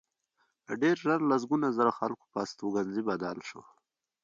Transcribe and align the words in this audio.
ډېر 0.81 0.95
ژر 1.05 1.19
د 1.23 1.29
لسګونو 1.31 1.67
زرو 1.77 1.91
خلکو 1.99 2.25
پر 2.31 2.39
استوګنځي 2.45 3.01
بدل 3.09 3.37
شو 3.49 3.61